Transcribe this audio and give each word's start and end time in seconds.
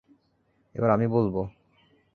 এবার 0.75 0.89
আমি 0.89 1.07
বলব? 1.07 1.35